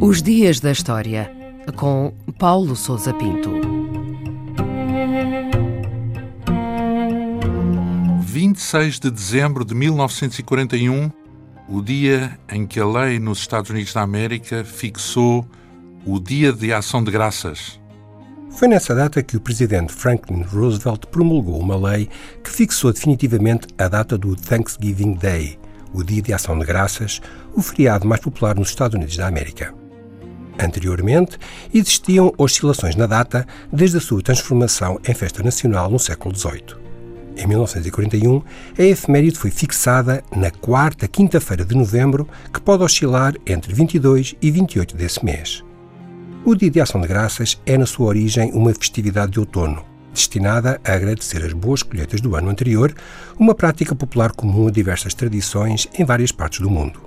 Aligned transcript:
Os 0.00 0.20
Dias 0.22 0.60
da 0.60 0.72
História, 0.72 1.30
com 1.76 2.12
Paulo 2.38 2.74
Souza 2.76 3.14
Pinto. 3.14 3.50
26 8.20 8.98
de 8.98 9.10
dezembro 9.10 9.64
de 9.64 9.74
1941, 9.74 11.10
o 11.68 11.80
dia 11.80 12.38
em 12.50 12.66
que 12.66 12.80
a 12.80 12.86
lei 12.86 13.18
nos 13.18 13.38
Estados 13.38 13.70
Unidos 13.70 13.94
da 13.94 14.02
América 14.02 14.64
fixou 14.64 15.46
o 16.04 16.18
Dia 16.18 16.52
de 16.52 16.72
Ação 16.72 17.02
de 17.02 17.10
Graças. 17.10 17.81
Foi 18.56 18.68
nessa 18.68 18.94
data 18.94 19.22
que 19.22 19.36
o 19.36 19.40
presidente 19.40 19.92
Franklin 19.92 20.42
Roosevelt 20.42 21.06
promulgou 21.06 21.58
uma 21.58 21.76
lei 21.76 22.08
que 22.44 22.50
fixou 22.50 22.92
definitivamente 22.92 23.66
a 23.76 23.88
data 23.88 24.16
do 24.16 24.36
Thanksgiving 24.36 25.14
Day, 25.14 25.58
o 25.92 26.02
Dia 26.04 26.22
de 26.22 26.32
Ação 26.32 26.58
de 26.58 26.64
Graças, 26.64 27.20
o 27.54 27.62
feriado 27.62 28.06
mais 28.06 28.20
popular 28.20 28.54
nos 28.54 28.68
Estados 28.68 28.94
Unidos 28.94 29.16
da 29.16 29.26
América. 29.26 29.74
Anteriormente, 30.60 31.38
existiam 31.72 32.32
oscilações 32.36 32.94
na 32.94 33.06
data 33.06 33.46
desde 33.72 33.96
a 33.96 34.00
sua 34.00 34.22
transformação 34.22 35.00
em 35.06 35.14
festa 35.14 35.42
nacional 35.42 35.90
no 35.90 35.98
século 35.98 36.36
XVIII. 36.36 36.76
Em 37.36 37.46
1941, 37.46 38.42
a 38.78 38.82
efeméride 38.82 39.38
foi 39.38 39.50
fixada 39.50 40.22
na 40.36 40.50
quarta 40.50 41.08
quinta-feira 41.08 41.64
de 41.64 41.74
novembro, 41.74 42.28
que 42.52 42.60
pode 42.60 42.82
oscilar 42.82 43.34
entre 43.46 43.72
22 43.72 44.36
e 44.40 44.50
28 44.50 44.94
desse 44.94 45.24
mês. 45.24 45.64
O 46.44 46.56
Dia 46.56 46.72
de 46.72 46.80
Ação 46.80 47.00
de 47.00 47.06
Graças 47.06 47.56
é, 47.64 47.78
na 47.78 47.86
sua 47.86 48.06
origem, 48.06 48.50
uma 48.52 48.74
festividade 48.74 49.30
de 49.30 49.38
outono, 49.38 49.84
destinada 50.12 50.80
a 50.84 50.92
agradecer 50.92 51.40
as 51.44 51.52
boas 51.52 51.84
colheitas 51.84 52.20
do 52.20 52.34
ano 52.34 52.50
anterior, 52.50 52.92
uma 53.38 53.54
prática 53.54 53.94
popular 53.94 54.32
comum 54.32 54.66
a 54.66 54.70
diversas 54.72 55.14
tradições 55.14 55.86
em 55.96 56.04
várias 56.04 56.32
partes 56.32 56.58
do 56.58 56.68
mundo. 56.68 57.00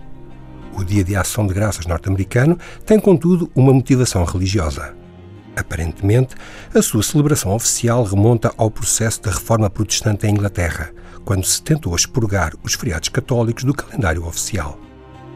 O 0.73 0.85
Dia 0.85 1.03
de 1.03 1.17
Ação 1.17 1.45
de 1.45 1.53
Graças 1.53 1.85
norte-americano 1.85 2.57
tem, 2.85 2.97
contudo, 2.97 3.51
uma 3.53 3.73
motivação 3.73 4.23
religiosa. 4.23 4.95
Aparentemente, 5.53 6.33
a 6.73 6.81
sua 6.81 7.03
celebração 7.03 7.53
oficial 7.53 8.05
remonta 8.05 8.53
ao 8.55 8.71
processo 8.71 9.21
da 9.21 9.31
reforma 9.31 9.69
protestante 9.69 10.25
em 10.25 10.31
Inglaterra, 10.31 10.93
quando 11.25 11.43
se 11.43 11.61
tentou 11.61 11.93
expurgar 11.93 12.53
os 12.63 12.73
feriados 12.73 13.09
católicos 13.09 13.65
do 13.65 13.73
calendário 13.73 14.25
oficial. 14.25 14.84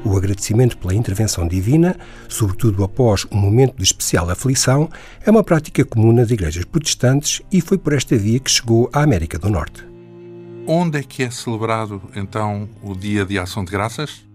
O 0.04 0.16
agradecimento 0.16 0.78
pela 0.78 0.96
intervenção 0.96 1.48
divina, 1.48 1.96
sobretudo 2.30 2.84
após 2.84 3.26
um 3.30 3.38
momento 3.38 3.76
de 3.76 3.84
especial 3.84 4.30
aflição, 4.30 4.90
é 5.26 5.30
uma 5.30 5.44
prática 5.44 5.84
comum 5.84 6.14
nas 6.14 6.32
igrejas 6.32 6.64
protestantes 6.64 7.42
e 7.52 7.60
foi 7.60 7.78
por 7.78 7.94
esta 7.94 8.16
via 8.16 8.40
que 8.40 8.50
chegou 8.50 8.90
à 8.94 9.04
América 9.04 9.38
do 9.38 9.50
Norte. 9.50 9.86
Onde 10.66 11.00
é 11.00 11.04
que 11.04 11.24
é 11.24 11.30
celebrado, 11.30 12.02
então, 12.16 12.70
o 12.82 12.96
Dia 12.96 13.26
de 13.26 13.38
Ação 13.38 13.66
de 13.66 13.72
Graças? 13.72 14.26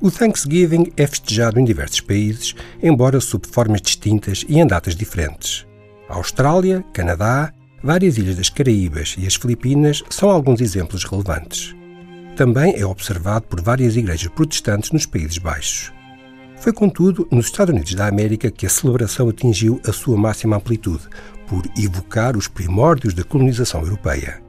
O 0.00 0.10
Thanksgiving 0.10 0.92
é 0.96 1.06
festejado 1.06 1.58
em 1.58 1.64
diversos 1.64 2.00
países, 2.00 2.54
embora 2.82 3.20
sob 3.20 3.48
formas 3.48 3.82
distintas 3.82 4.44
e 4.48 4.58
em 4.58 4.66
datas 4.66 4.94
diferentes. 4.94 5.66
A 6.08 6.14
Austrália, 6.14 6.84
Canadá, 6.92 7.52
várias 7.82 8.16
ilhas 8.16 8.36
das 8.36 8.48
Caraíbas 8.48 9.16
e 9.18 9.26
as 9.26 9.34
Filipinas 9.34 10.02
são 10.08 10.30
alguns 10.30 10.60
exemplos 10.60 11.04
relevantes 11.04 11.74
também 12.36 12.74
é 12.76 12.84
observado 12.84 13.46
por 13.46 13.60
várias 13.60 13.96
igrejas 13.96 14.28
protestantes 14.28 14.90
nos 14.90 15.06
Países 15.06 15.38
Baixos. 15.38 15.92
Foi, 16.56 16.72
contudo, 16.72 17.26
nos 17.30 17.46
Estados 17.46 17.72
Unidos 17.74 17.94
da 17.94 18.06
América 18.06 18.50
que 18.50 18.66
a 18.66 18.70
celebração 18.70 19.28
atingiu 19.28 19.80
a 19.86 19.92
sua 19.92 20.16
máxima 20.16 20.56
amplitude, 20.56 21.08
por 21.46 21.64
evocar 21.76 22.36
os 22.36 22.46
primórdios 22.46 23.12
da 23.12 23.24
colonização 23.24 23.80
europeia. 23.80 24.40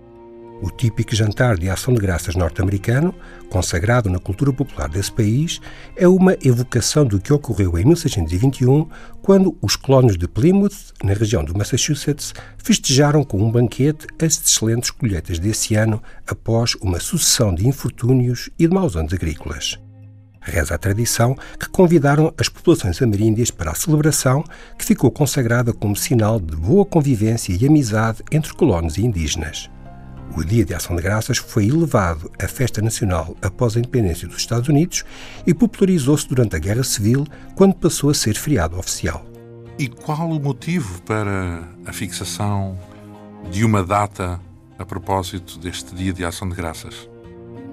O 0.62 0.70
típico 0.70 1.16
jantar 1.16 1.58
de 1.58 1.72
ação 1.72 1.92
de 1.92 2.00
graças 2.00 2.36
norte-americano, 2.36 3.16
consagrado 3.50 4.12
na 4.12 4.20
cultura 4.20 4.54
popular 4.54 4.88
desse 4.88 5.12
país, 5.12 5.60
é 5.96 6.08
uma 6.08 6.38
evocação 6.44 7.04
do 7.04 7.20
que 7.20 7.34
ocorreu 7.34 7.80
em 7.80 7.84
1621, 7.84 8.88
quando 9.24 9.58
os 9.60 9.76
colonos 9.76 10.16
de 10.16 10.28
Plymouth, 10.28 10.94
na 11.04 11.14
região 11.14 11.44
do 11.44 11.58
Massachusetts, 11.58 12.32
festejaram 12.60 13.24
com 13.24 13.42
um 13.42 13.50
banquete 13.50 14.06
as 14.24 14.40
excelentes 14.40 14.92
colheitas 14.92 15.40
desse 15.40 15.74
ano 15.74 16.02
após 16.28 16.76
uma 16.76 17.00
sucessão 17.00 17.56
de 17.56 17.68
infortúnios 17.68 18.52
e 18.60 18.68
de 18.68 18.74
maus 18.74 18.96
anos 18.96 19.14
agrícolas. 19.14 19.80
Reza 20.40 20.76
a 20.76 20.78
tradição 20.78 21.36
que 21.60 21.70
convidaram 21.70 22.32
as 22.38 22.50
populações 22.50 23.02
ameríndias 23.02 23.50
para 23.50 23.72
a 23.72 23.76
celebração, 23.76 24.44
que 24.78 24.86
ficou 24.86 25.10
consagrada 25.10 25.74
como 25.74 25.96
sinal 25.96 26.40
de 26.40 26.56
boa 26.56 26.86
convivência 26.86 27.52
e 27.52 27.66
amizade 27.66 28.24
entre 28.32 28.54
colonos 28.54 28.98
e 28.98 29.02
indígenas. 29.02 29.68
O 30.36 30.46
Dia 30.46 30.64
de 30.64 30.74
Ação 30.74 30.96
de 30.96 31.02
Graças 31.02 31.38
foi 31.38 31.68
elevado 31.68 32.32
à 32.42 32.48
festa 32.48 32.82
nacional 32.82 33.36
após 33.42 33.76
a 33.76 33.80
independência 33.80 34.28
dos 34.28 34.38
Estados 34.38 34.70
Unidos 34.70 35.04
e 35.46 35.54
popularizou-se 35.54 36.28
durante 36.28 36.56
a 36.56 36.60
Guerra 36.60 36.84
Civil, 36.84 37.28
quando 37.54 37.76
passou 37.76 38.10
a 38.10 38.14
ser 38.14 38.36
feriado 38.36 38.78
oficial. 38.80 39.26
E 39.78 39.90
qual 39.90 40.30
o 40.30 40.40
motivo 40.40 41.02
para 41.02 41.68
a 41.86 41.92
fixação 41.92 42.80
de 43.52 43.66
uma 43.66 43.84
data 43.84 44.40
a 44.80 44.86
propósito 44.86 45.60
deste 45.60 45.94
Dia 45.94 46.14
de 46.14 46.24
Ação 46.24 46.48
de 46.48 46.56
Graças? 46.56 47.10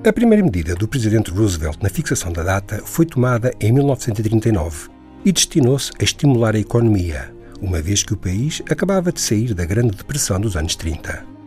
A 0.04 0.12
primeira 0.12 0.42
medida 0.42 0.74
do 0.74 0.88
presidente 0.88 1.30
Roosevelt 1.30 1.78
na 1.80 1.88
fixação 1.88 2.32
da 2.32 2.42
data 2.42 2.82
foi 2.84 3.06
tomada 3.06 3.52
em 3.60 3.70
1939 3.70 4.88
e 5.24 5.30
destinou-se 5.30 5.92
a 6.00 6.02
estimular 6.02 6.56
a 6.56 6.60
economia, 6.60 7.32
uma 7.60 7.80
vez 7.80 8.02
que 8.02 8.14
o 8.14 8.16
país 8.16 8.62
acabava 8.68 9.12
de 9.12 9.20
sair 9.20 9.54
da 9.54 9.64
Grande 9.64 9.96
Depressão 9.96 10.40
dos 10.40 10.56
anos 10.56 10.74
30 10.74 11.37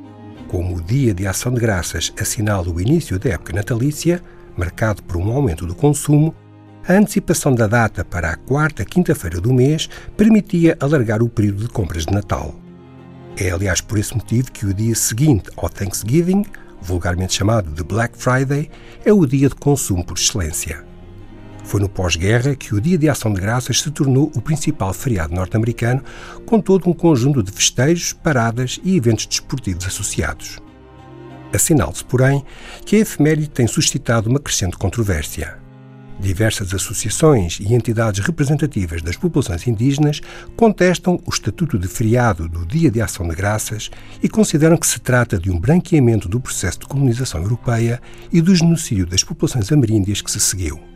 como 0.51 0.75
o 0.75 0.81
Dia 0.81 1.13
de 1.13 1.25
Ação 1.25 1.53
de 1.53 1.61
Graças 1.61 2.11
assinala 2.19 2.69
o 2.69 2.81
início 2.81 3.17
da 3.17 3.29
época 3.29 3.53
natalícia, 3.53 4.21
marcado 4.57 5.01
por 5.01 5.15
um 5.15 5.31
aumento 5.31 5.65
do 5.65 5.73
consumo, 5.73 6.35
a 6.85 6.91
antecipação 6.91 7.55
da 7.55 7.67
data 7.67 8.03
para 8.03 8.31
a 8.31 8.35
quarta 8.35 8.83
quinta-feira 8.83 9.39
do 9.39 9.53
mês 9.53 9.89
permitia 10.17 10.75
alargar 10.81 11.23
o 11.23 11.29
período 11.29 11.63
de 11.63 11.69
compras 11.69 12.05
de 12.05 12.13
Natal. 12.13 12.53
É, 13.37 13.49
aliás, 13.49 13.79
por 13.79 13.97
esse 13.97 14.13
motivo 14.13 14.51
que 14.51 14.65
o 14.65 14.73
dia 14.73 14.93
seguinte 14.93 15.49
ao 15.55 15.69
Thanksgiving, 15.69 16.43
vulgarmente 16.81 17.33
chamado 17.33 17.71
de 17.71 17.81
Black 17.81 18.17
Friday, 18.17 18.69
é 19.05 19.13
o 19.13 19.25
dia 19.25 19.47
de 19.47 19.55
consumo 19.55 20.05
por 20.05 20.17
excelência. 20.17 20.90
Foi 21.71 21.79
no 21.79 21.87
pós-guerra 21.87 22.53
que 22.53 22.75
o 22.75 22.81
Dia 22.81 22.97
de 22.97 23.07
Ação 23.07 23.31
de 23.31 23.39
Graças 23.39 23.79
se 23.79 23.89
tornou 23.91 24.29
o 24.35 24.41
principal 24.41 24.93
feriado 24.93 25.33
norte-americano, 25.33 26.03
com 26.45 26.59
todo 26.59 26.89
um 26.89 26.91
conjunto 26.91 27.41
de 27.41 27.49
festejos, 27.49 28.11
paradas 28.11 28.77
e 28.83 28.97
eventos 28.97 29.25
desportivos 29.25 29.85
associados. 29.85 30.59
Assinale-se, 31.53 32.03
porém, 32.03 32.43
que 32.85 32.97
a 32.97 32.99
efeméride 32.99 33.49
tem 33.49 33.67
suscitado 33.67 34.29
uma 34.29 34.41
crescente 34.41 34.75
controvérsia. 34.75 35.59
Diversas 36.19 36.73
associações 36.73 37.61
e 37.61 37.73
entidades 37.73 38.19
representativas 38.19 39.01
das 39.01 39.15
populações 39.15 39.65
indígenas 39.65 40.19
contestam 40.57 41.21
o 41.25 41.29
estatuto 41.29 41.79
de 41.79 41.87
feriado 41.87 42.49
do 42.49 42.65
Dia 42.65 42.91
de 42.91 42.99
Ação 42.99 43.25
de 43.25 43.33
Graças 43.33 43.89
e 44.21 44.27
consideram 44.27 44.75
que 44.75 44.85
se 44.85 44.99
trata 44.99 45.39
de 45.39 45.49
um 45.49 45.57
branqueamento 45.57 46.27
do 46.27 46.41
processo 46.41 46.79
de 46.79 46.87
colonização 46.87 47.41
europeia 47.41 48.01
e 48.29 48.41
do 48.41 48.53
genocídio 48.53 49.05
das 49.05 49.23
populações 49.23 49.71
ameríndias 49.71 50.21
que 50.21 50.29
se 50.29 50.41
seguiu. 50.41 50.90